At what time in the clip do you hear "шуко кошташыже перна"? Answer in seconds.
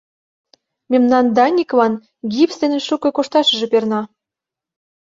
2.87-4.01